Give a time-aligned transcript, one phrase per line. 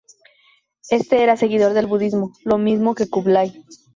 [0.89, 3.53] Este era seguidor del budismo, lo mismo que Kublai.